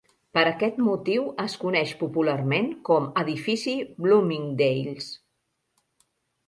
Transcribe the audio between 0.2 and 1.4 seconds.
Per aquest motiu,